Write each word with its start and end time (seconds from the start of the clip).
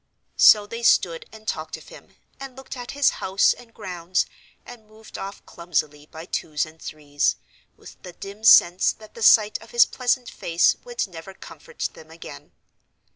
So 0.37 0.65
they 0.65 0.81
stood 0.81 1.27
and 1.31 1.47
talked 1.47 1.77
of 1.77 1.89
him, 1.89 2.15
and 2.39 2.55
looked 2.57 2.75
at 2.75 2.93
his 2.97 3.11
house 3.21 3.53
and 3.53 3.71
grounds 3.71 4.25
and 4.65 4.87
moved 4.87 5.15
off 5.15 5.45
clumsily 5.45 6.07
by 6.07 6.25
twos 6.25 6.65
and 6.65 6.81
threes, 6.81 7.35
with 7.77 8.01
the 8.01 8.13
dim 8.13 8.43
sense 8.43 8.91
that 8.93 9.13
the 9.13 9.21
sight 9.21 9.61
of 9.61 9.69
his 9.69 9.85
pleasant 9.85 10.27
face 10.31 10.75
would 10.83 11.05
never 11.07 11.35
comfort 11.35 11.89
them 11.93 12.09
again. 12.09 12.51